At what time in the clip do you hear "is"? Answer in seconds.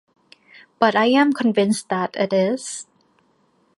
2.33-2.87